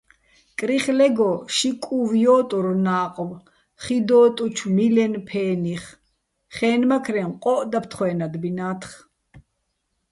[0.59, 1.27] კრიხლეგო
[1.57, 3.31] ში კუვ ჲო́ტურ ნაყვ,
[3.83, 5.83] ხიდოტუჩო̆ მილენ ფენიხ,
[6.55, 8.91] ხენმაქრეჼ ყოჸ დაფთხვე́ნადბინა́თხ.